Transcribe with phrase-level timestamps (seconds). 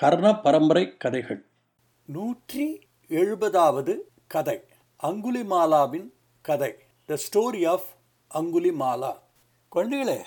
[0.00, 1.44] கர்ண பரம்பரை கதைகள்
[2.06, 4.60] நூற்றி எழுபதாவது கதை
[5.02, 6.10] அங்குலிமாலாவின்
[6.40, 6.74] கதை
[7.06, 7.84] த ஸ்டோரி ஆஃப்
[8.34, 9.12] அங்குலிமாலா.
[9.74, 10.24] குழந்தைகளே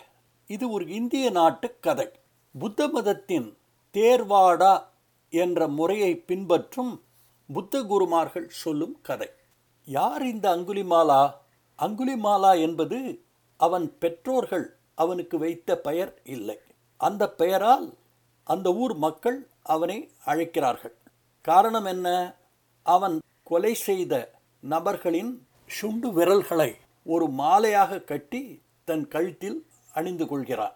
[0.48, 2.12] இது ஒரு இந்திய நாட்டு கதை.
[2.60, 3.58] புத்த மதத்தின்
[3.94, 4.84] தேர்வாடா
[5.30, 7.04] என்ற முறையை பின்பற்றும்
[7.54, 9.30] புத்த குருமார்கள் சொல்லும் கதை.
[9.86, 11.32] யார் இந்த அங்குலிமாலா?
[11.78, 13.22] அங்குலிமாலா என்பது
[13.58, 16.60] அவன் பெற்றோர்கள் அவனுக்கு வைத்த பெயர் இல்லை.
[16.98, 17.94] அந்த பெயரால்
[18.44, 20.96] அந்த ஊர் மக்கள் அவனை அழைக்கிறார்கள்.
[21.42, 22.36] காரணம் என்ன?
[22.84, 30.74] அவன் கொலை செய்த நபர்களின் சுண்டு விரல்களை ஒரு மாலையாக கட்டி தன் கழுத்தில் அணிந்து கொள்கிறான்.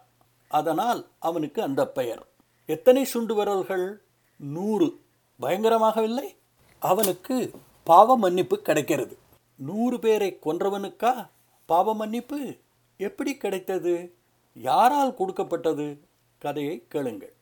[0.48, 2.26] அதனால் அவனுக்கு அந்த பெயர்.
[2.66, 4.02] எத்தனை சுண்டு விரல்கள்?
[4.36, 5.00] நூறு.
[5.38, 6.36] பயங்கரமாக இல்லை
[6.78, 7.50] அவனுக்கு
[7.84, 9.18] பாவ மன்னிப்பு கிடைக்கிறது.
[9.56, 11.28] நூறு பேரை கொன்றவனுக்கா
[11.66, 12.56] பாவ மன்னிப்பு?
[12.96, 14.14] எப்படி கிடைத்தது?
[14.54, 16.00] யாரால் கொடுக்கப்பட்டது?
[16.38, 17.36] கதையை கேளுங்கள்.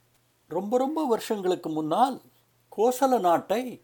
[0.48, 2.20] ரொம்ப ரொம்ப வருஷங்களுக்கு முன்னால்
[2.76, 3.82] கோசல நாட்டை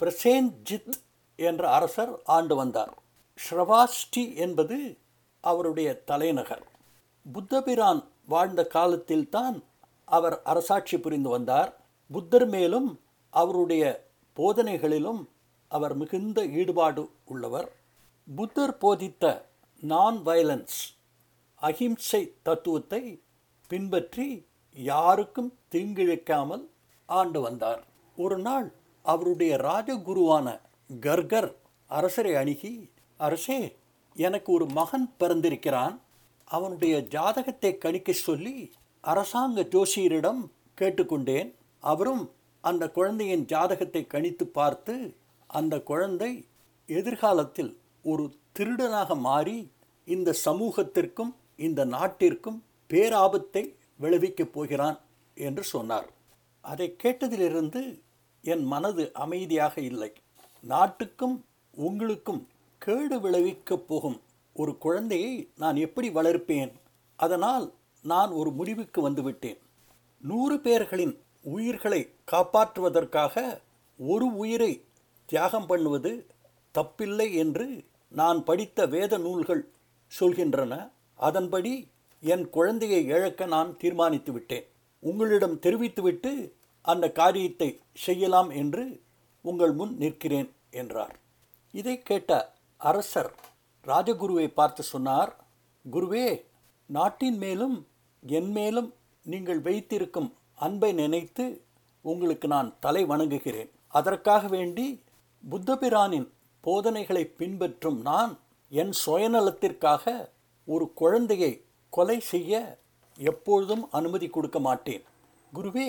[0.00, 0.92] பிரசேன்ஜித்
[1.36, 2.98] என்ற அரசர் ஆண்டு வந்தார்.
[3.38, 4.98] ஸ்ரவாஸ்டி என்பது
[5.40, 6.66] அவருடைய தலைநகர்.
[7.32, 9.62] புத்தபிரான் வாழ்ந்த காலத்தில்தான்
[10.04, 11.80] அவர் அரசாட்சி புரிந்து வந்தார்.
[12.12, 15.28] புத்தர் மேலும் அவருடைய போதனைகளிலும்
[15.68, 17.72] அவர் மிகுந்த ஈடுபாடு உள்ளவர்.
[18.36, 19.48] புத்தர் போதித்த
[19.80, 20.78] நான் வயலன்ஸ்
[21.54, 23.20] அஹிம்சை தத்துவத்தை
[23.68, 26.64] பின்பற்றி யாருக்கும் தீங்கிழைக்காமல்
[27.08, 27.82] ஆண்டு வந்தார்.
[28.18, 28.66] ஒரு நாள்
[29.04, 30.46] அவருடைய ராஜகுருவான
[31.00, 31.50] கர்கர்
[31.90, 32.72] அரசரை அணுகி
[33.20, 33.60] அரசே
[34.16, 35.94] எனக்கு ஒரு மகன் பிறந்திருக்கிறான்.
[36.44, 38.56] அவனுடைய ஜாதகத்தை கணிக்க சொல்லி
[39.04, 40.42] அரசாங்க ஜோசியரிடம்
[40.80, 41.50] கேட்டுக்கொண்டேன்.
[41.82, 42.24] அவரும்
[42.60, 44.94] அந்த குழந்தையின் ஜாதகத்தை கணித்து பார்த்து
[45.50, 46.32] அந்த குழந்தை
[46.88, 48.24] எதிர்காலத்தில் ஒரு
[48.58, 49.58] திருடனாக மாறி
[50.08, 52.58] இந்த சமூகத்திற்கும் இந்த நாட்டிற்கும்
[52.90, 53.64] பேராபத்தை
[54.04, 54.98] விளைவிக்கப் போகிறான்
[55.34, 56.08] என்று சொன்னார்.
[56.60, 57.82] அதை கேட்டதிலிருந்து
[58.42, 60.12] என் மனது அமைதியாக இல்லை.
[60.60, 61.44] நாட்டுக்கும்
[61.74, 62.48] உங்களுக்கும்
[62.78, 64.20] கேடு விளைவிக்கப் போகும்
[64.52, 66.72] ஒரு குழந்தையை நான் எப்படி வளர்ப்பேன்?
[67.16, 67.66] அதனால்
[68.02, 69.58] நான் ஒரு முடிவுக்கு வந்துவிட்டேன்.
[70.20, 72.00] நூறு பேர்களின் உயிர்களை
[72.32, 73.60] காப்பாற்றுவதற்காக
[73.98, 74.72] ஒரு உயிரை
[75.26, 76.26] தியாகம் பண்ணுவது
[76.74, 79.68] தப்பில்லை என்று நான் படித்த வேத நூல்கள்
[80.20, 80.90] சொல்கின்றன.
[81.14, 81.72] அதன்படி
[82.24, 84.66] என் குழந்தையை இழக்க நான் தீர்மானித்து விட்டேன்.
[85.02, 86.32] உங்களிடம் தெரிவித்துவிட்டு
[86.80, 88.84] அந்த காரியத்தை செய்யலாம் என்று
[89.42, 91.14] உங்கள் முன் நிற்கிறேன் என்றார்.
[91.70, 92.30] இதை கேட்ட
[92.76, 93.32] அரசர்
[93.86, 95.32] ராஜகுருவை பார்த்து சொன்னார்
[95.92, 96.44] குருவே
[96.86, 97.76] நாட்டின் மேலும்
[98.22, 101.44] என் மேலும் நீங்கள் வைத்திருக்கும் அன்பை நினைத்து
[102.04, 103.70] உங்களுக்கு நான் தலை வணங்குகிறேன்.
[103.88, 104.86] அதற்காக வேண்டி
[105.44, 106.28] புத்தபிரானின்
[106.60, 108.32] போதனைகளை பின்பற்றும் நான்
[108.68, 110.32] என் சுயநலத்திற்காக
[110.68, 111.52] ஒரு குழந்தையை
[111.96, 112.52] கொலை செய்ய
[113.18, 115.04] எப்பொழுதும் அனுமதி கொடுக்க மாட்டேன்.
[115.52, 115.88] குருவே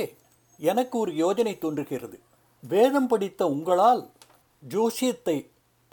[0.59, 2.17] எனக்கு ஒரு யோஜனை தோன்றுகிறது.
[2.63, 4.03] வேதம் படித்த உங்களால்
[4.63, 5.38] ஜோசியத்தை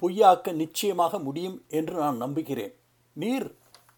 [0.02, 2.74] பொய்யாக்க நிச்சயமாக முடியும் என்று நான் நம்புகிறேன்.
[3.16, 3.48] நீர்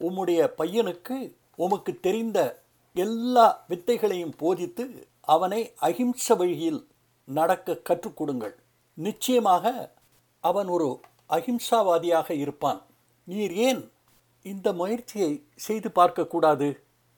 [0.06, 1.16] உம்முடைய பையனுக்கு
[1.64, 2.38] உமக்கு தெரிந்த
[2.96, 4.84] எல்லா வித்தைகளையும் போதித்து
[5.34, 6.81] அவனை அகிம்ச வழியில்
[7.28, 8.54] நடக்க கற்றுக் கொடுங்கள்.
[8.98, 9.64] நிச்சயமாக
[10.44, 10.88] அவன் ஒரு
[11.36, 12.81] அகிம்சாவாதியாக இருப்பான்.
[13.28, 13.82] நீர் ஏன்
[14.50, 16.69] இந்த முயற்சியை செய்து பார்க்கக்கூடாது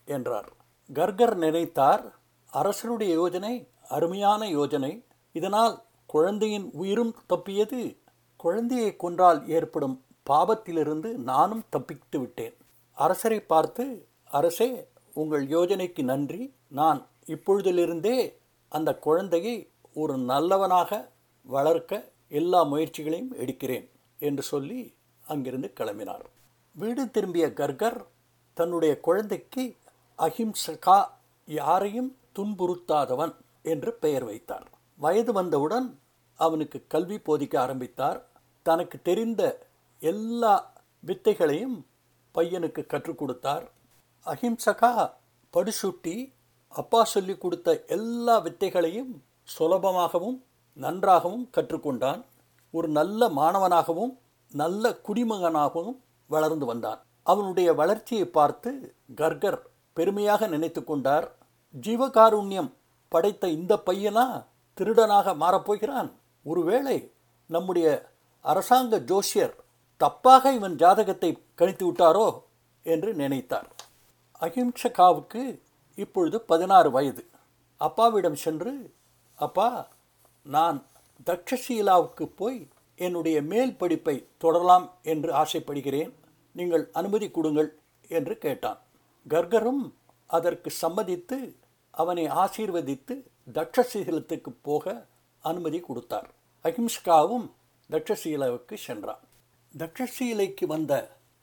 [0.04, 0.48] என்றார்.
[0.90, 2.02] கர்கர் நினைத்தார்
[2.52, 3.54] அரசருடைய யோஜனை
[3.88, 4.92] அருமையான யோஜனை.
[5.32, 5.74] இதனால்
[6.06, 7.80] குழந்தையின் உயிரும் தப்பியது.
[8.36, 9.96] குழந்தையை கொன்றால் ஏற்படும்
[10.30, 12.56] பாபத்திலிருந்து நானும் தப்பித்து விட்டேன்.
[12.96, 13.84] அரசரை பார்த்து
[14.38, 16.42] அரசே உங்கள் யோஜனைக்கு நன்றி.
[16.68, 18.18] நான் இப்பொழுதிலிருந்தே
[18.72, 19.56] அந்த குழந்தையை
[19.94, 20.90] ஒரு நல்லவனாக
[21.46, 23.86] வளர்க்க எல்லா முயற்சிகளையும் எடுக்கிறேன்
[24.18, 24.80] என்று சொல்லி
[25.24, 26.26] அங்கிருந்து கிளம்பினார்.
[26.78, 28.06] வீடு திரும்பிய கர்கர்
[28.54, 29.76] தன்னுடைய குழந்தைக்கு
[30.18, 31.08] அஹிம்சகா
[31.46, 34.66] யாரையும் துன்புறுத்தாதவன் என்று பெயர் வைத்தார்.
[34.96, 36.00] வயது வந்தவுடன்
[36.40, 38.18] அவனுக்கு கல்வி போதிக்க ஆரம்பித்தார்.
[38.62, 39.42] தனக்கு தெரிந்த
[39.98, 40.54] எல்லா
[41.06, 41.76] வித்தைகளையும்
[42.34, 43.70] பையனுக்கு கற்றுக் கொடுத்தார்.
[44.26, 44.92] அஹிம்சகா
[45.52, 46.16] படுசுட்டி
[46.68, 49.12] அப்பா சொல்லி கொடுத்த எல்லா வித்தைகளையும்
[49.58, 50.38] சுலபமாகவும்
[50.74, 52.24] நன்றாகவும் கற்றுக்கொண்டான்
[52.70, 54.18] ஒரு நல்ல மாணவனாகவும்
[54.52, 57.04] நல்ல குடிமகனாகவும் வளர்ந்து வந்தான்.
[57.22, 61.34] அவனுடைய வளர்ச்சியை பார்த்து கர்கர் பெருமையாக நினைத்து கொண்டார்.
[61.80, 62.72] ஜீவகாருண்யம்
[63.08, 64.44] படைத்த இந்த பையனா
[64.76, 66.12] திருடனாக மாறப்போகிறான்.
[66.44, 67.12] ஒருவேளை
[67.46, 68.10] நம்முடைய
[68.42, 69.54] அரசாங்க ஜோஷியர்
[70.00, 72.42] தப்பாக இவன் ஜாதகத்தை கணித்து விட்டாரோ?
[72.82, 73.68] என்று நினைத்தார்.
[74.40, 75.60] அஹிம்சகாவுக்கு
[75.94, 77.26] இப்பொழுது பதினாறு வயது.
[77.76, 78.94] அப்பாவிடம் சென்று
[79.34, 79.86] அப்பா
[80.42, 80.86] நான்
[81.26, 86.12] தக்ஷசீலாவுக்கு போய் என்னுடைய மேல் படிப்பை தொடரலாம் என்று ஆசைப்படுகிறேன்.
[86.52, 87.70] நீங்கள் அனுமதி கொடுங்கள்
[88.08, 88.80] என்று கேட்டான்.
[89.28, 89.92] கர்கரும்
[90.26, 91.38] அதற்கு சம்மதித்து
[91.90, 93.14] அவனை ஆசீர்வதித்து
[93.54, 95.06] தட்சசீலத்துக்கு போக
[95.44, 96.28] அனுமதி கொடுத்தார்.
[96.64, 97.46] அகிம்ஸ்காவும்
[97.90, 99.22] தட்சசீலாவுக்கு சென்றான்.
[99.78, 100.92] தட்சசீலைக்கு வந்த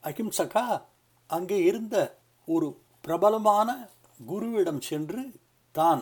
[0.03, 0.65] அஹிம்சகா
[1.29, 1.95] அங்கே இருந்த
[2.47, 2.67] ஒரு
[3.01, 3.69] பிரபலமான
[4.27, 5.21] குருவிடம் சென்று
[5.71, 6.01] தான்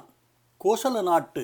[0.61, 1.43] கோசல நாட்டு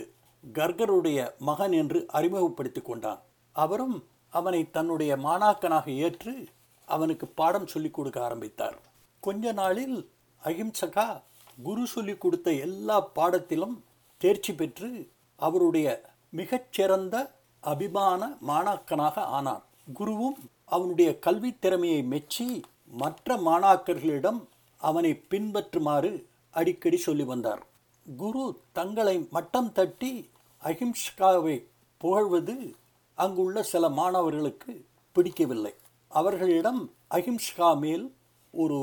[0.54, 3.22] கர்கருடைய மகன் என்று அறிமுகப்படுத்திக் கொண்டான்.
[3.64, 3.98] அவரும்
[4.30, 6.34] அவனை தன்னுடைய மாணாக்கனாக ஏற்று
[6.88, 8.78] அவனுக்கு பாடம் சொல்லிக் கொடுக்க ஆரம்பித்தார்.
[9.20, 9.98] கொஞ்ச நாளில்
[10.44, 11.08] அஹிம்சகா
[11.64, 13.76] குரு சொல்லிக் கொடுத்த எல்லா பாடத்திலும்
[14.18, 14.90] தேர்ச்சி பெற்று
[15.40, 15.88] அவருடைய
[16.30, 17.16] மிகச்சிறந்த
[17.64, 19.64] அபிமான மாணாக்கனாக ஆனான்.
[20.00, 22.48] குருவும் அவனுடைய கல்வி திறமையை மெச்சி
[23.02, 24.40] மற்ற மாணாக்கர்களிடம்
[24.82, 26.12] அவனை பின்பற்றுமாறு
[26.52, 27.64] அடிக்கடி சொல்லி வந்தார்.
[28.06, 30.14] குரு தங்களை மட்டம் தட்டி
[30.64, 31.56] அஹிம்சகாவை
[32.02, 32.56] புகழ்வது
[33.18, 34.74] அங்குள்ள சில மாணவர்களுக்கு
[35.16, 35.74] பிடிக்கவில்லை.
[36.12, 36.82] அவர்களிடம்
[37.16, 38.06] அஹிம்சகா மேல்
[38.54, 38.80] ஒரு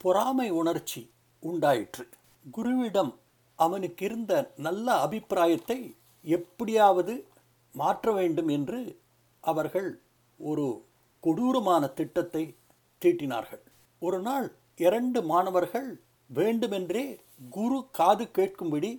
[0.00, 1.02] பொறாமை உணர்ச்சி
[1.42, 2.04] உண்டாயிற்று.
[2.44, 3.12] குருவிடம்
[3.58, 5.78] அவனுக்கு இருந்த நல்ல அபிப்பிராயத்தை
[6.24, 7.14] எப்படியாவது
[7.74, 8.80] மாற்ற வேண்டும் என்று
[9.44, 9.90] அவர்கள்
[10.38, 10.66] ஒரு
[11.24, 12.44] கொடூரமான திட்டத்தை
[13.02, 13.62] தீட்டினார்கள்.
[14.02, 14.46] ஒரு நாள்
[14.76, 15.88] இரண்டு மாணவர்கள்
[16.30, 17.04] வேண்டுமென்றே
[17.50, 18.90] குரு காது கேட்கும்படி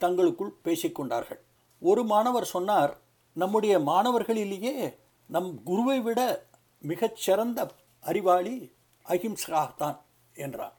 [0.00, 1.42] தங்களுக்குள் பேசிக்கொண்டார்கள்.
[1.82, 2.92] ஒரு மாணவர் சொன்னார்
[3.34, 4.94] நம்முடைய மாணவர்களிலேயே
[5.26, 6.46] நம் குருவை விட
[6.80, 7.70] மிகச்சிறந்த
[8.00, 8.72] அறிவாளி
[9.06, 9.98] அஹிம்சகாத்தான்
[10.34, 10.72] என்றான்.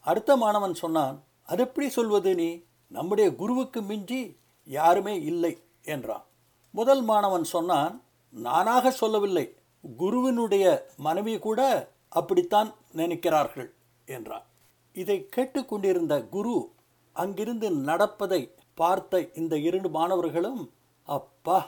[0.00, 2.62] அடுத்த மாணவன் சொன்னான் அது எப்படி சொல்வது நீ?
[2.88, 6.24] நம்முடைய குருவுக்கு மிஞ்சி யாருமே இல்லை என்றான்.
[6.70, 9.56] முதல் மாணவன் சொன்னான் நானாக சொல்லவில்லை.
[9.96, 10.64] குருவினுடைய
[10.96, 11.60] மனைவி கூட
[12.08, 13.70] அப்படித்தான் நினைக்கிறார்கள்
[14.06, 14.46] என்றான்.
[14.92, 16.72] இதை கேட்டுக்கொண்டிருந்த குரு
[17.12, 20.72] அங்கிருந்து நடப்பதை பார்த்த இந்த இரண்டு மாணவர்களும்
[21.08, 21.58] அப்பா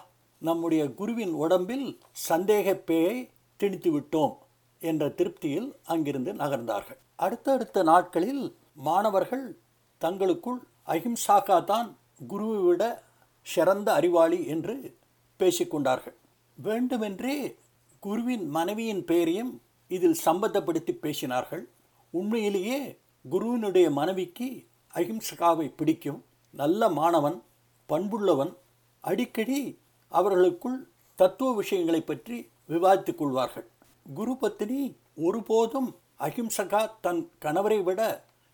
[0.40, 4.34] நம்முடைய குருவின் உடம்பில் சந்தேகப்பேயை திணித்து விட்டோம்
[4.80, 7.00] என்ற திருப்தியில் அங்கிருந்து நகர்ந்தார்கள்.
[7.16, 9.60] அடுத்தடுத்த நாட்களில் மாணவர்கள்
[9.98, 11.96] தங்களுக்குள் அஹிம்சாகா தான்
[12.26, 13.02] குருவை விட
[13.42, 14.96] சிறந்த அறிவாளி என்று
[15.40, 16.16] பேசிக்கொண்டார்கள்.
[16.54, 17.56] வேண்டுமென்றே
[18.00, 21.64] குருவின் மனைவியின் பெயரையும் இதில் சம்பந்தப்படுத்தி பேசினார்கள்.
[22.10, 24.48] உண்மையிலேயே குருவினுடைய மனைவிக்கு
[24.94, 27.42] அஹிம்சகாவை பிடிக்கும் நல்ல மாணவன்
[27.88, 28.52] பண்புள்ளவன்
[29.00, 29.79] அடிக்கடி
[30.12, 30.78] அவர்களுக்குள்
[31.18, 32.36] தத்துவ விஷயங்களை பற்றி
[32.68, 33.66] விவாதித்துக் கொள்வார்கள்.
[34.14, 34.80] குரு பத்தினி
[35.26, 35.90] ஒருபோதும்
[36.26, 38.00] அஹிம்சகா தன் கணவரை விட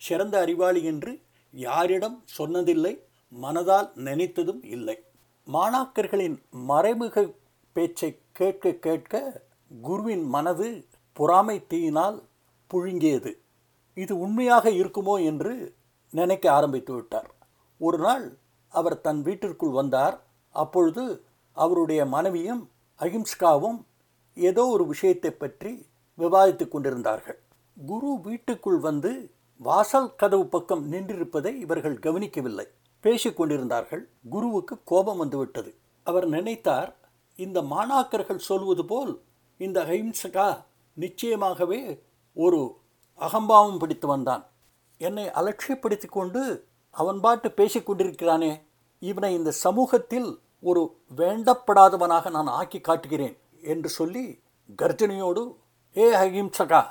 [0.03, 1.13] சிறந்த அறிவாளி என்று
[1.55, 2.93] யாரிடம் சொன்னதில்லை
[3.33, 4.97] மனதால் நினைத்ததும் இல்லை.
[5.47, 6.37] மாணாக்கர்களின்
[6.71, 7.25] மறைமுக
[7.77, 9.15] பேச்சை கேட்க கேட்க
[9.71, 10.69] குருவின் மனது
[11.17, 12.19] பொறாமை தீயினால்
[12.71, 13.33] புழுங்கியது.
[13.97, 15.55] இது உண்மையாக இருக்குமோ என்று
[16.13, 17.31] நினைக்க ஆரம்பித்து விட்டார்.
[17.81, 18.25] ஒரு நாள்
[18.75, 20.17] அவர் தன் வீட்டிற்குள் வந்தார்.
[20.55, 21.05] அப்பொழுது
[21.57, 22.63] அவருடைய மனைவியும்
[23.01, 23.79] அஹிம்ஸ்காவும்
[24.37, 25.73] ஏதோ ஒரு விஷயத்தை பற்றி
[26.19, 27.39] விவாதித்துக் கொண்டிருந்தார்கள்.
[27.77, 29.11] குரு வீட்டுக்குள் வந்து
[29.61, 32.67] வாசல் கதவு பக்கம் நின்றிருப்பதை இவர்கள் கவனிக்கவில்லை.
[33.05, 35.71] பேசிக்கொண்டிருந்தார்கள் குருவுக்கு கோபம் வந்துவிட்டது.
[36.07, 36.91] அவர் நினைத்தார்
[37.39, 39.13] இந்த மாணாக்கர்கள் சொல்வது போல்
[39.61, 40.49] இந்த அஹிம்சகா
[40.97, 41.81] நிச்சயமாகவே
[42.37, 42.61] ஒரு
[43.21, 44.45] அகம்பாவம் பிடித்து வந்தான்.
[45.01, 46.43] என்னை அலட்சியப்படுத்தி கொண்டு
[46.95, 48.53] அவன் பாட்டு பேசிக்கொண்டிருக்கிறானே
[49.03, 50.29] இவனை இந்த சமூகத்தில்
[50.61, 54.43] ஒரு வேண்டப்படாதவனாக நான் ஆக்கி காட்டுகிறேன் என்று சொல்லி
[54.83, 55.57] கர்ஜனையோடு
[55.97, 56.85] ஏ அஹிம்சகா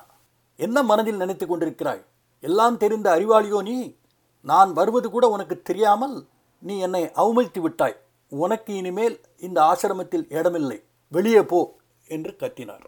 [0.55, 2.03] என்ன மனதில் நினைத்து கொண்டிருக்கிறாய்?
[2.39, 3.95] எல்லாம் தெரிந்த அறிவாளியோ நீ?
[4.41, 6.27] நான் வருவது கூட உனக்கு தெரியாமல்
[6.59, 7.95] நீ என்னை அவமதித்து விட்டாய்.
[8.27, 10.83] உனக்கு இனிமேல் இந்த ஆசிரமத்தில் இடமில்லை.
[11.07, 12.85] வெளியே போ என்று கத்தினார்.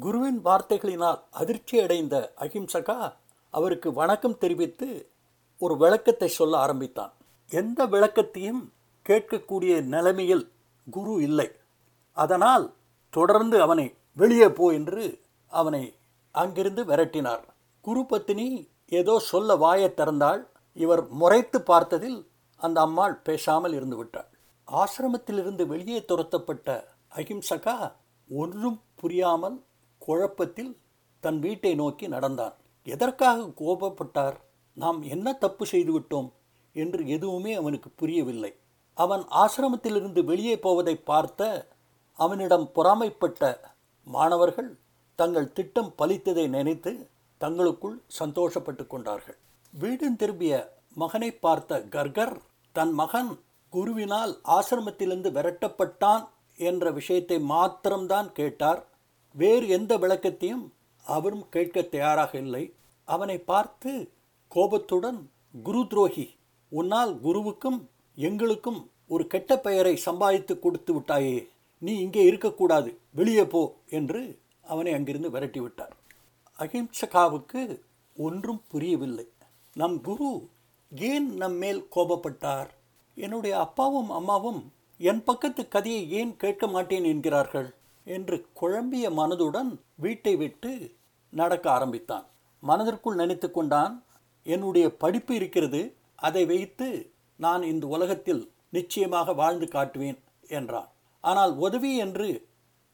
[0.00, 3.14] குருவின் வார்த்தைகளினால் அதிர்ச்சி அடைந்த அஹிம்சகா
[3.50, 5.10] அவருக்கு வணக்கம் தெரிவித்து
[5.58, 7.12] ஒரு விளக்கத்தை சொல்ல ஆரம்பித்தான்.
[7.48, 8.72] எந்த விளக்கத்தையும்
[9.06, 10.44] கேட்கக்கூடிய நிலைமையில்
[10.86, 11.48] குரு இல்லை.
[12.16, 12.64] அதனால்
[13.10, 15.04] தொடர்ந்து அவனை வெளியே போ என்று
[15.50, 15.82] அவனை
[16.34, 17.44] அங்கிருந்து விரட்டினார்.
[17.84, 18.46] குரு பத்தினி
[18.88, 20.40] ஏதோ சொல்ல வாயை திறந்தாள்.
[20.76, 22.18] இவர் முறைத்து பார்த்ததில்
[22.60, 24.28] அந்த அம்மாள் பேசாமல் இருந்து விட்டாள்.
[24.68, 26.68] ஆசிரமத்திலிருந்து வெளியே துரத்தப்பட்ட
[27.12, 27.76] அஹிம்சகா
[28.30, 29.56] ஒன்றும் புரியாமல்
[29.98, 30.72] குழப்பத்தில்
[31.20, 32.54] தன் வீட்டை நோக்கி நடந்தான்.
[32.86, 34.36] எதற்காக கோபப்பட்டார்?
[34.76, 36.28] நாம் என்ன தப்பு செய்துவிட்டோம்
[36.72, 38.52] என்று எதுவுமே அவனுக்கு புரியவில்லை.
[38.96, 41.42] அவன் ஆசிரமத்திலிருந்து வெளியே போவதை பார்த்த
[42.18, 43.42] அவனிடம் பொறாமைப்பட்ட
[44.06, 44.70] மாணவர்கள்
[45.18, 46.92] தங்கள் திட்டம் பலித்ததை நினைத்து
[47.40, 49.38] தங்களுக்குள் சந்தோஷப்பட்டு கொண்டார்கள்.
[49.74, 50.54] வீடும் திரும்பிய
[50.94, 52.34] மகனை பார்த்த கர்கர்
[52.72, 53.30] தன் மகன்
[53.72, 56.24] குருவினால் ஆசிரமத்திலிருந்து விரட்டப்பட்டான்
[56.58, 58.80] என்ற விஷயத்தை மாத்திரம்தான் கேட்டார்.
[59.34, 60.64] வேறு எந்த விளக்கத்தையும்
[61.04, 62.64] அவரும் கேட்க தயாராக இல்லை.
[63.08, 63.92] அவனை பார்த்து
[64.52, 65.18] கோபத்துடன்
[65.62, 66.26] குரு துரோகி
[66.72, 67.80] உன்னால் குருவுக்கும்
[68.18, 74.20] எங்களுக்கும் ஒரு கெட்ட பெயரை சம்பாதித்து கொடுத்து விட்டாயே நீ இங்கே இருக்கக்கூடாது வெளியே போ என்று
[74.64, 75.94] அவனை அங்கிருந்து விரட்டி விட்டார்.
[76.58, 77.80] அஹிம்சகாவுக்கு
[78.16, 79.26] ஒன்றும் புரியவில்லை.
[79.76, 80.48] நம் குரு
[80.92, 82.68] ஏன் நம்மேல் கோபப்பட்டார்?
[83.14, 87.68] என்னுடைய அப்பாவும் அம்மாவும் என் பக்கத்து கதையை ஏன் கேட்க மாட்டேன் என்கிறார்கள்?
[88.06, 90.72] என்று குழம்பிய மனதுடன் வீட்டை விட்டு
[91.32, 92.26] நடக்க ஆரம்பித்தான்.
[92.62, 93.94] மனதிற்குள் நினைத்து கொண்டான்
[94.46, 96.88] என்னுடைய படிப்பு இருக்கிறது அதை வைத்து
[97.44, 98.42] நான் இந்த உலகத்தில்
[98.76, 100.18] நிச்சயமாக வாழ்ந்து காட்டுவேன்
[100.50, 100.90] என்றான்.
[101.24, 102.28] ஆனால் உதவி என்று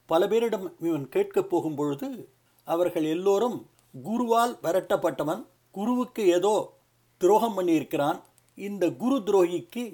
[0.09, 2.09] பல பேரிடம் இவன் கேட்கப் போகும் பொழுது
[2.67, 3.59] அவர்கள் எல்லோரும்
[3.95, 5.43] குருவால் விரட்டப்பட்டவன்
[5.75, 6.55] குருவுக்கு ஏதோ
[7.21, 8.19] துரோகம் பண்ணியிருக்கிறான்.
[8.59, 9.85] இந்த குரு துரோகிக்கு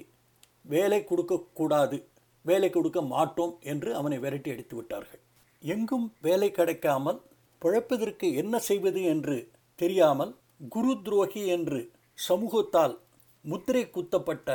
[0.65, 1.97] வேலை கொடுக்கக்கூடாது
[2.45, 5.23] வேலை கொடுக்க மாட்டோம் என்று அவனை விரட்டி அடித்து விட்டார்கள்.
[5.63, 7.21] எங்கும் வேலை கிடைக்காமல்
[7.63, 9.37] பிழைப்பதற்கு என்ன செய்வது என்று
[9.79, 10.33] தெரியாமல்
[10.75, 11.81] குரு துரோகி என்று
[12.19, 12.95] சமூகத்தால்
[13.51, 14.49] முத்திரை குத்தப்பட்ட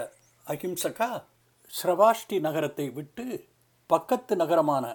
[0.46, 1.10] அஹிம்சகா
[1.72, 3.26] ஸ்ரவாஷ்டி நகரத்தை விட்டு
[3.90, 4.86] பக்கத்து நகரமான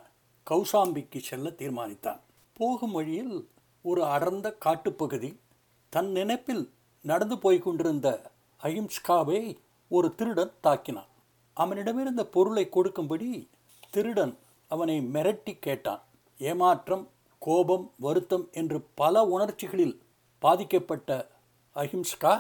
[0.46, 2.20] கௌசாம்பிக்கு செல்ல தீர்மானித்தான்.
[2.56, 3.36] போகும் வழியில்
[3.84, 5.30] ஒரு அடர்ந்த காட்டுப்பகுதி
[5.92, 6.64] தன் நினைப்பில்
[7.04, 8.08] நடந்து போய் கொண்டிருந்த
[8.60, 9.40] அஹிம்ஸ்காவை
[9.90, 11.10] ஒரு திருடன் தாக்கினான்.
[11.56, 13.30] அவனிடமிருந்த பொருளை கொடுக்கும்படி
[13.90, 14.34] திருடன்
[14.70, 16.02] அவனை மிரட்டி கேட்டான்.
[16.40, 17.04] ஏமாற்றம்
[17.42, 19.96] கோபம் வருத்தம் என்று பல உணர்ச்சிகளில்
[20.42, 21.10] பாதிக்கப்பட்ட
[21.76, 22.34] அஹிம்ஸ்கா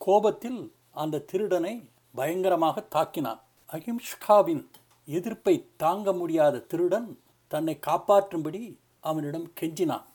[0.00, 0.60] கோபத்தில்
[1.02, 1.74] அந்த திருடனை
[2.14, 3.40] பயங்கரமாக தாக்கினான்.
[3.68, 4.62] அஹிம்ஷ்காவின்
[5.08, 7.08] எதிர்ப்பை தாங்க முடியாத திருடன்
[7.52, 8.62] தன்னை காப்பாற்றும்படி
[9.08, 10.06] அவனிடம் கெஞ்சினான்.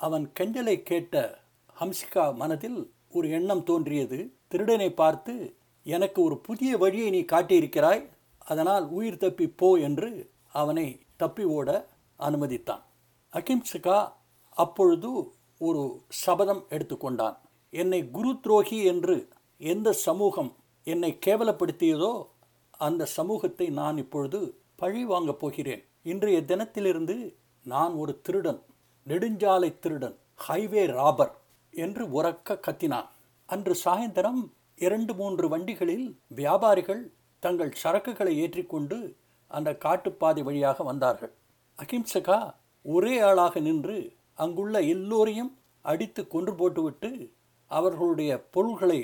[0.00, 1.16] அவன் கெஞ்சலை கேட்ட
[1.76, 2.80] ஹம்சிகா மனதில்
[3.16, 4.18] ஒரு எண்ணம் தோன்றியது.
[4.52, 5.34] திருடனை பார்த்து
[5.86, 8.02] எனக்கு ஒரு புதிய வழியை நீ காட்டியிருக்கிறாய்.
[8.50, 10.10] அதனால் உயிர் தப்பி போ என்று
[10.60, 10.86] அவனை
[11.22, 11.68] தப்பி ஓட
[12.18, 12.82] அனுமதித்தான்.
[13.32, 13.98] அகிம்சிகா
[14.56, 15.10] அப்பொழுது
[15.60, 15.82] ஒரு
[16.22, 17.36] சபதம் எடுத்துக்கொண்டான்.
[17.72, 19.16] என்னை குரு துரோகி என்று
[19.62, 20.50] எந்த சமூகம்
[20.86, 22.12] என்னை கேவலப்படுத்தியதோ
[22.86, 24.38] அந்த சமூகத்தை நான் இப்பொழுது
[24.76, 25.82] பழி வாங்கப் போகிறேன்.
[26.02, 27.16] இன்றைய தினத்திலிருந்து
[27.66, 28.58] நான் ஒரு திருடன்
[29.06, 30.16] நெடுஞ்சாலை திருடன்
[30.48, 31.32] ஹைவே ராபர்
[31.74, 33.08] என்று உறக்க கத்தினான்.
[33.48, 34.42] அன்று சாயந்தரம்
[34.76, 36.06] இரண்டு மூன்று வண்டிகளில்
[36.40, 37.02] வியாபாரிகள்
[37.42, 38.98] தங்கள் சரக்குகளை ஏற்றிக்கொண்டு
[39.50, 41.34] அந்த காட்டுப்பாதை வழியாக வந்தார்கள்.
[41.78, 42.40] அகிம்சகா
[42.84, 43.98] ஒரே ஆளாக நின்று
[44.34, 45.52] அங்குள்ள எல்லோரையும்
[45.84, 47.10] அடித்து கொன்று போட்டுவிட்டு
[47.70, 49.00] அவர்களுடைய பொருள்களை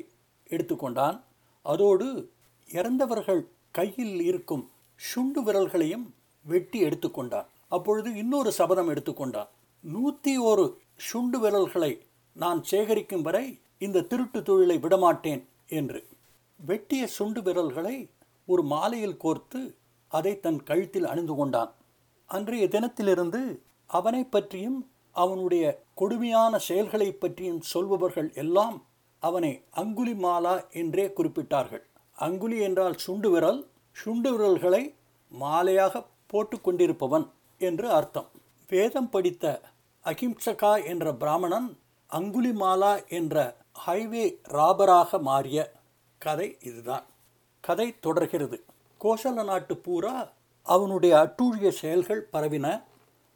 [0.48, 1.16] எடுத்துக்கொண்டான்.
[1.62, 2.32] அதோடு
[2.70, 4.64] இறந்தவர்கள் கையில் இருக்கும்
[4.96, 6.06] சுண்டு விரல்களையும்
[6.44, 7.48] வெட்டி எடுத்துக்கொண்டான்.
[7.68, 9.50] அப்பொழுது இன்னொரு சபதம் எடுத்துக்கொண்டான்.
[9.84, 11.92] நூற்றி ஒரு சுண்டு விரல்களை
[12.32, 16.00] நான் சேகரிக்கும் வரை இந்த திருட்டு தொழிலை விடமாட்டேன் என்று.
[16.60, 17.96] வெட்டிய சுண்டு விரல்களை
[18.46, 19.60] ஒரு மாலையில் கோர்த்து
[20.08, 21.72] அதை தன் கழுத்தில் அணிந்து கொண்டான்.
[22.26, 23.40] அன்றைய தினத்திலிருந்து
[23.86, 24.78] அவனை பற்றியும்
[25.10, 25.64] அவனுடைய
[25.94, 28.76] கொடுமையான செயல்களை பற்றியும் சொல்பவர்கள் எல்லாம்
[29.18, 31.84] அவனை அங்குலி மாலா என்றே குறிப்பிட்டார்கள்.
[32.18, 34.94] அங்குலி என்றால் சுண்டு விரல் சுண்டு விரல்களை
[35.40, 37.26] மாலையாக போட்டு கொண்டிருப்பவன்
[37.58, 38.28] என்று அர்த்தம்.
[38.68, 39.60] வேதம் படித்த
[40.04, 41.78] அகிம்சகா என்ற பிராமணன்
[42.12, 43.56] அங்குலிமாலா என்ற
[43.86, 45.72] ஹைவே ராபராக மாறிய
[46.18, 47.06] கதை இதுதான்.
[47.60, 48.64] கதை தொடர்கிறது.
[49.00, 50.32] கோசல நாட்டு பூரா
[50.62, 52.82] அவனுடைய அட்டூழிய செயல்கள் பரவின.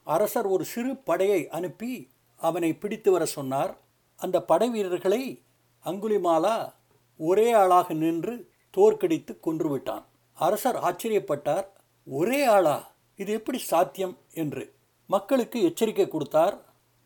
[0.05, 3.77] அரசர் ஒரு சிறு படையை அனுப்பி அவனை பிடித்து வர சொன்னார்.
[4.17, 5.43] அந்த படை வீரர்களை
[5.85, 6.73] அங்குலிமாலா
[7.19, 10.05] ஒரே ஆளாக நின்று தோற்கடித்து கொன்றுவிட்டான்.
[10.35, 11.67] அரசர் ஆச்சரியப்பட்டார்
[12.07, 12.93] ஒரே ஆளா?
[13.17, 14.19] இது எப்படி சாத்தியம்?
[14.33, 14.75] என்று.
[15.07, 16.59] மக்களுக்கு எச்சரிக்கை கொடுத்தார்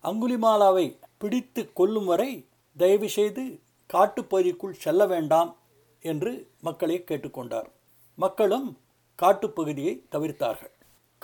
[0.03, 3.61] அங்குலிமாலாவை பிடித்து கொல்லும் வரை தயவு செய்து
[3.93, 5.57] காட்டுப்பகுதிக்குள் செல்ல வேண்டாம்
[6.01, 7.67] என்று மக்களை கேட்டுக்கொண்டார்.
[8.15, 8.79] மக்களும்
[9.23, 10.73] காட்டுப்பகுதியை தவிர்த்தார்கள்.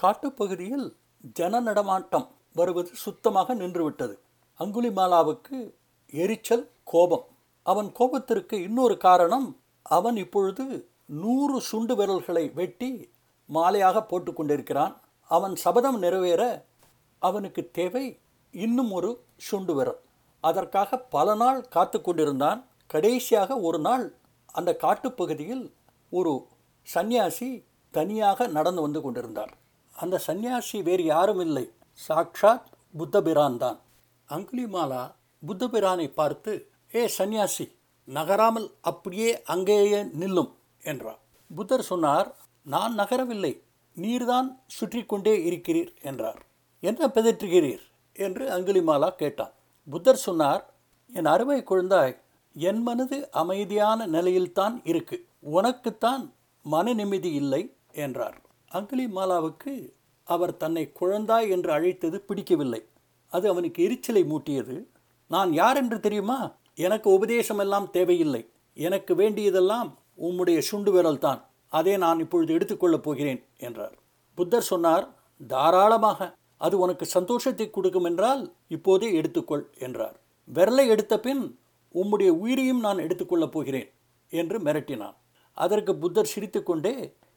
[0.02, 0.94] காட்டுப்பகுதியில்
[1.32, 4.18] ஜன நடமாட்டம் வருவது சுத்தமாக நின்றுவிட்டது.
[4.58, 5.72] அங்குலிமாலாவுக்கு
[6.10, 7.26] எரிச்சல் கோபம்.
[7.62, 13.10] அவன் கோபத்திற்கு இன்னொரு காரணம் அவன் இப்பொழுது நூறு சுண்டு விரல்களை வெட்டி
[13.48, 16.64] மாலையாக போட்டுக்கொண்டிருக்கிறான் அவன் சபதம் நிறைவேற
[17.18, 18.18] அவனுக்கு தேவை
[18.50, 20.00] இன்னும் ஒரு சுண்டு விரல்.
[20.40, 22.66] அதற்காக பல நாள் காத்து கொண்டிருந்தான்.
[22.86, 24.16] கடைசியாக ஒரு நாள்
[24.46, 25.72] அந்த காட்டுப்பகுதியில்
[26.10, 26.46] ஒரு
[26.82, 29.52] சந்நியாசி தனியாக நடந்து வந்து கொண்டிருந்தார்.
[29.92, 31.72] அந்த சந்நியாசி வேறு யாரும் இல்லை.
[32.08, 33.80] சாக்ஷாத் புத்தபிரான் தான்.
[34.28, 35.12] அங்குலிமாலா
[35.46, 37.66] புத்தபிரானை பார்த்து ஏ சந்நியாசி
[38.08, 40.50] நகராமல் அப்படியே அங்கேயே நில்லும்
[40.82, 41.20] என்றார்.
[41.50, 42.28] புத்தர் சொன்னார்
[42.62, 43.52] நான் நகரவில்லை
[43.96, 46.40] நீர்தான் சுற்றி கொண்டே இருக்கிறீர் என்றார்.
[46.80, 47.82] என்ன பிதற்றுகிறீர்?
[48.12, 49.52] என்று அங்குலிமாலா கேட்டான்.
[49.90, 50.62] புத்தர் சொன்னார்
[51.12, 52.14] என் அருமை குழந்தாய்
[52.56, 56.24] என் மனது அமைதியான நிலையில்தான் இருக்கு உனக்குத்தான்
[56.62, 58.40] மன நிம்மதி இல்லை என்றார்.
[58.72, 59.92] அங்குலிமாலாவுக்கு
[60.24, 62.82] அவர் தன்னை குழந்தாய் என்று அழைத்தது பிடிக்கவில்லை.
[63.32, 64.76] அது அவனுக்கு எரிச்சலை மூட்டியது.
[65.30, 66.40] நான் யார் என்று தெரியுமா?
[66.78, 68.42] எனக்கு உபதேசமெல்லாம் தேவையில்லை.
[68.76, 73.94] எனக்கு வேண்டியதெல்லாம் உம்முடைய சுண்டு விரல் தான் அதை நான் இப்பொழுது எடுத்துக்கொள்ளப் போகிறேன் என்றார்.
[74.38, 75.06] புத்தர் சொன்னார்
[75.40, 76.20] தாராளமாக.
[76.56, 80.16] அது உனக்கு சந்தோஷத்தை கொடுக்கும் என்றால் இப்போதே எடுத்துக்கொள் என்றார்.
[80.48, 81.42] விரலை எடுத்த பின்
[81.94, 83.88] உம்முடைய உயிரையும் நான் எடுத்துக்கொள்ளப் போகிறேன்
[84.32, 85.16] என்று மிரட்டினான்.
[85.58, 86.94] அதற்கு புத்தர் சிரித்துக்கொண்டே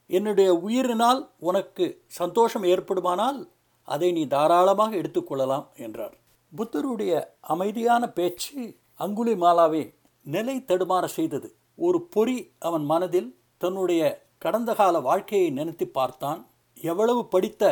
[0.10, 3.40] என்னுடைய உயிரினால் உனக்கு சந்தோஷம் ஏற்படுமானால்
[3.88, 6.16] அதை நீ தாராளமாக எடுத்துக்கொள்ளலாம் என்றார்.
[6.54, 9.84] புத்தருடைய அமைதியான பேச்சு அங்குலி மாலாவை
[10.26, 11.48] நிலை தடுமாற செய்தது.
[11.78, 14.02] ஒரு பொறி அவன் மனதில் தன்னுடைய
[14.38, 16.40] கடந்த கால வாழ்க்கையை நினைத்து பார்த்தான்.
[16.82, 17.64] எவ்வளவு படித்த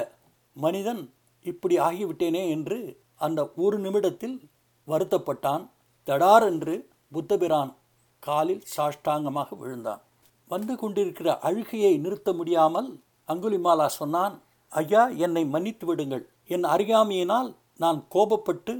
[0.55, 1.01] மனிதன்
[1.45, 2.77] இப்படி ஆகிவிட்டேனே என்று
[3.15, 4.37] அந்த ஒரு நிமிடத்தில்
[4.87, 5.63] வருத்தப்பட்டான்.
[6.07, 6.75] தடார் என்று
[7.11, 7.71] புத்தபிரான்
[8.23, 10.01] காலில் சாஷ்டாங்கமாக விழுந்தான்.
[10.49, 12.89] வந்து கொண்டிருக்கிற அழுகையை நிறுத்த முடியாமல்
[13.27, 14.35] அங்குலிமாலா சொன்னான்
[14.71, 16.23] ஐயா என்னை மன்னித்து விடுங்கள்.
[16.47, 18.73] என் அறியாமையினால் நான் கோபப்பட்டு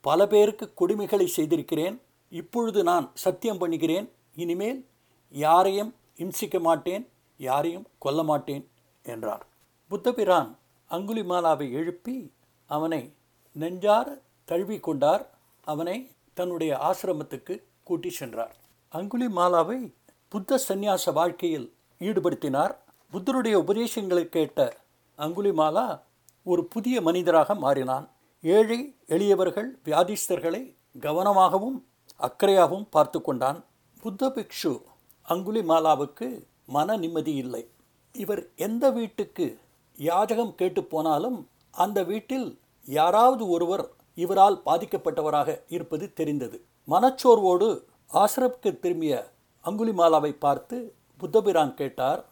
[0.00, 2.02] பல பேருக்கு கொடுமைகளை செய்திருக்கிறேன்.
[2.30, 4.12] இப்பொழுது நான் சத்தியம் பண்ணுகிறேன்.
[4.34, 4.86] இனிமேல்
[5.30, 7.08] யாரையும் இம்சிக்க மாட்டேன்.
[7.36, 8.68] யாரையும் கொல்ல மாட்டேன்
[9.02, 9.46] என்றார்.
[9.88, 10.58] புத்தபிரான்
[10.90, 12.32] அங்குலிமாலாவை எழுப்பி
[12.66, 13.12] அவனை
[13.52, 15.30] நெஞ்சார தழுவி கொண்டார்.
[15.64, 18.54] அவனை தன்னுடைய ஆசிரமத்துக்கு கூட்டி சென்றார்.
[18.92, 19.94] அங்குலிமாலாவை
[20.28, 22.74] புத்த சந்நியாச வாழ்க்கையில் ஈடுபடுத்தினார்.
[23.10, 24.76] புத்தருடைய உபதேசங்களை கேட்ட
[25.18, 26.00] அங்குலிமாலா
[26.44, 28.08] ஒரு புதிய மனிதராக மாறினான்.
[28.40, 31.82] ஏழை எளியவர்கள் வியாதிஸ்தர்களை கவனமாகவும்
[32.20, 33.64] அக்கறையாகவும் பார்த்து கொண்டான்
[34.00, 34.82] புத்த பிக்ஷு.
[35.28, 37.68] அங்குலிமாலாவுக்கு மன நிம்மதி இல்லை.
[38.12, 39.58] இவர் எந்த வீட்டுக்கு
[39.96, 46.64] யாஜகம் கேட்டு போனாலும் அந்த வீட்டில் யாராவது ஒருவர் இவரால் பாதிக்கப்பட்டவராக இருப்பது தெரிந்தது.
[46.88, 49.30] மனச்சோர்வோடு ஆசிரப்புக்கு திரும்பிய
[49.64, 52.24] அங்குலிமாலாவை பார்த்து புத்தபிரான் கேட்டார்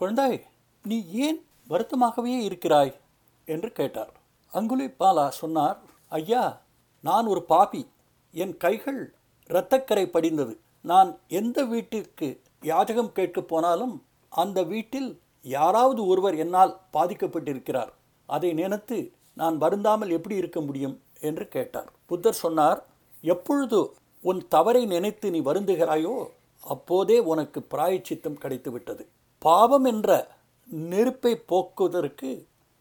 [0.00, 0.42] குழந்தாய்
[0.82, 2.94] நீ ஏன் வருத்தமாகவே இருக்கிறாய்?
[3.44, 4.12] என்று கேட்டார்.
[4.56, 6.44] அங்குலிமாலா சொன்னார் ஐயா
[7.04, 7.82] நான் ஒரு பாபி.
[8.34, 9.00] என் கைகள்
[9.50, 10.54] இரத்தக்கரை படிந்தது.
[10.90, 11.10] நான்
[11.40, 12.28] எந்த வீட்டிற்கு
[12.62, 13.94] யாஜகம் கேட்க போனாலும்
[14.32, 15.10] அந்த வீட்டில்
[15.42, 17.92] யாராவது ஒருவர் என்னால் பாதிக்கப்பட்டிருக்கிறார்.
[18.28, 18.98] அதை நினைத்து
[19.34, 20.96] நான் வருந்தாமல் எப்படி இருக்க முடியும்?
[21.20, 21.90] என்று கேட்டார்.
[22.06, 22.80] புத்தர் சொன்னார்
[23.34, 23.78] எப்பொழுது
[24.22, 26.14] உன் தவறை நினைத்து நீ வருந்துகிறாயோ
[26.66, 29.02] அப்போதே உனக்கு பிராயச்சித்தம் கிடைத்துவிட்டது.
[29.38, 30.10] பாவம் என்ற
[30.92, 32.30] நெருப்பை போக்குவதற்கு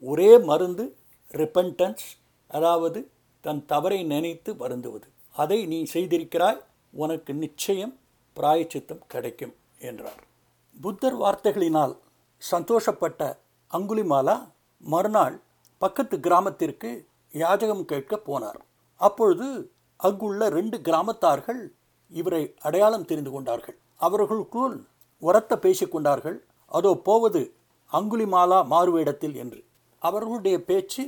[0.03, 0.85] ஒரே மருந்து
[1.41, 2.05] ரிப்பன்டன்ஸ்
[2.51, 2.99] அதாவது
[3.41, 5.07] தன் தவறை நினைத்து வருந்துவது.
[5.35, 6.61] அதை நீ செய்திருக்கிறாய்
[6.93, 7.93] உனக்கு நிச்சயம்
[8.37, 10.21] பிராயச்சித்தம் கிடைக்கும் என்றார்.
[10.77, 11.93] புத்தர் வார்த்தைகளினால்
[12.41, 13.21] சந்தோஷப்பட்ட
[13.71, 14.35] அங்குலிமாலா
[14.83, 15.35] மறுநாள்
[15.81, 16.89] பக்கத்து கிராமத்திற்கு
[17.33, 18.59] யாஜகம் கேட்க போனார்.
[18.95, 19.47] அப்பொழுது
[19.99, 21.61] அங்குள்ள ரெண்டு கிராமத்தார்கள்
[22.11, 23.77] இவரை அடையாளம் தெரிந்து கொண்டார்கள்.
[23.95, 24.75] அவர்களுக்குள்
[25.21, 26.37] உரத்த பேசிக்கொண்டார்கள்
[26.71, 27.41] அதோ போவது
[27.91, 29.61] அங்குலிமாலா மாறுவேடத்தில் என்று.
[30.07, 31.05] அவர்களுடைய பேச்சு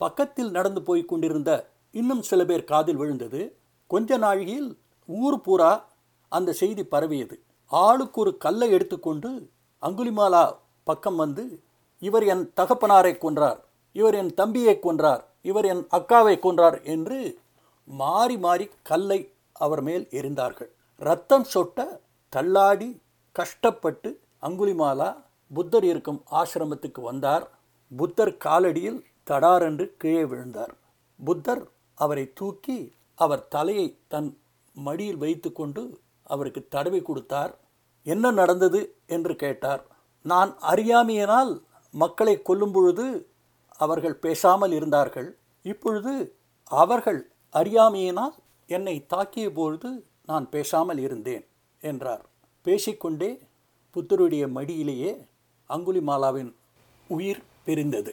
[0.00, 1.50] பக்கத்தில் நடந்து போய் கொண்டிருந்த
[1.94, 3.40] இன்னும் சில பேர் காதில் விழுந்தது.
[3.90, 4.70] கொஞ்ச நாழிகையில்
[5.08, 5.72] ஊர் பூரா
[6.32, 7.36] அந்த செய்தி பரவியது.
[7.70, 9.30] ஆளுக்கு ஒரு கல்லை எடுத்துக்கொண்டு
[9.82, 10.44] அங்குலிமாலா
[10.88, 11.44] பக்கம் வந்து
[12.02, 13.60] இவர் என் தகப்பனாரை கொன்றார்
[13.96, 17.18] இவர் என் தம்பியை கொன்றார் இவர் என் அக்காவை கொன்றார் என்று
[17.88, 19.20] மாறி மாறி கல்லை
[19.64, 21.86] அவர் மேல் எரிந்தார்கள் ரத்தம் சொட்ட
[22.32, 22.88] தள்ளாடி
[23.36, 24.10] கஷ்டப்பட்டு
[24.42, 25.10] அங்குலிமாலா
[25.50, 27.44] புத்தர் இருக்கும் ஆசிரமத்துக்கு வந்தார்.
[27.90, 30.74] புத்தர் காலடியில் தடாரென்று கீழே விழுந்தார்.
[31.20, 31.62] புத்தர்
[31.94, 32.78] அவரை தூக்கி
[33.14, 34.28] அவர் தலையை தன்
[34.76, 35.82] மடியில் வைத்துக்கொண்டு
[36.22, 37.52] அவருக்கு தடவி கொடுத்தார்.
[38.06, 39.82] என்ன நடந்தது என்று கேட்டார்.
[40.24, 41.52] நான் அறியாமையினால்
[41.94, 43.06] மக்களை கொல்லும் பொழுது
[43.84, 45.28] அவர்கள் பேசாமல் இருந்தார்கள்.
[45.64, 46.12] இப்பொழுது
[46.70, 47.20] அவர்கள்
[47.54, 48.34] அறியாமையினால்
[48.68, 49.90] என்னை தாக்கிய பொழுது
[50.26, 51.44] நான் பேசாமல் இருந்தேன்
[51.80, 52.24] என்றார்.
[52.66, 53.30] பேசிக்கொண்டே
[53.96, 55.12] புத்தருடைய மடியிலேயே
[55.70, 56.50] அங்குலிமாலாவின்
[57.10, 58.12] உயிர் பிரிந்தது.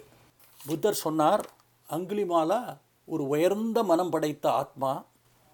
[0.66, 1.44] புத்தர் சொன்னார்
[1.90, 2.62] அங்குலிமாலா
[3.08, 4.92] ஒரு உயர்ந்த மனம் படைத்த ஆத்மா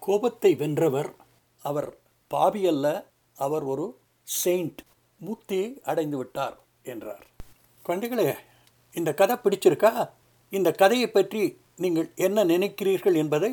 [0.00, 1.10] கோபத்தை வென்றவர்.
[1.64, 1.90] அவர்
[2.30, 2.86] பாவி அல்ல
[3.36, 3.86] அவர் ஒரு
[4.44, 4.80] செயிண்ட்
[5.26, 7.24] முக்தியை அடைந்து விட்டார் என்றார்.
[7.86, 8.26] குழந்தைகளே
[8.94, 9.92] இந்த கதை பிடிச்சிருக்கா?
[10.52, 11.42] இந்த கதையை பற்றி
[11.76, 13.52] நீங்கள் என்ன நினைக்கிறீர்கள் என்பதை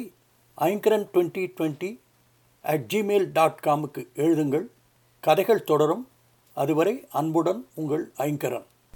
[0.58, 1.92] Aingaran twenty twenty
[2.62, 4.66] at Gmail dot காமுக்கு எழுதுங்கள்.
[5.24, 6.04] கதைகள் தொடரும்.
[6.58, 8.68] அதுவரை அன்புடன் உங்கள் ஐங்கரன்.